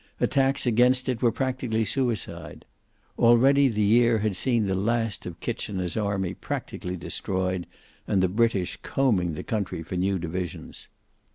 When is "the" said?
3.67-3.83, 4.65-4.73, 8.23-8.27, 9.35-9.43